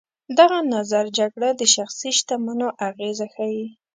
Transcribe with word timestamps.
دغه 0.39 0.59
نظر 0.73 1.05
جګړه 1.19 1.49
د 1.59 1.61
شخصي 1.75 2.09
شتمنیو 2.17 2.75
اغېزه 2.87 3.27
ښيي. 3.33 3.65